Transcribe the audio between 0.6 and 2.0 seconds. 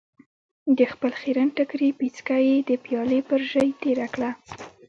د خپل خيرن ټکري